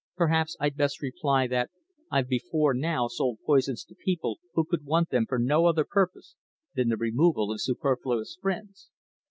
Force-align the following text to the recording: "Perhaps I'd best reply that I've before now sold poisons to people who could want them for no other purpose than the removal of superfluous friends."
"Perhaps 0.15 0.57
I'd 0.59 0.75
best 0.77 1.03
reply 1.03 1.45
that 1.45 1.69
I've 2.09 2.27
before 2.27 2.73
now 2.73 3.07
sold 3.07 3.37
poisons 3.45 3.85
to 3.85 3.93
people 3.93 4.39
who 4.55 4.65
could 4.65 4.83
want 4.83 5.09
them 5.11 5.27
for 5.27 5.37
no 5.37 5.67
other 5.67 5.85
purpose 5.87 6.35
than 6.73 6.89
the 6.89 6.97
removal 6.97 7.51
of 7.51 7.61
superfluous 7.61 8.35
friends." 8.41 8.89